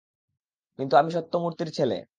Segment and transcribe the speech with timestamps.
[0.79, 1.97] কিন্তু আমি সত্যমূর্তির ছেলে।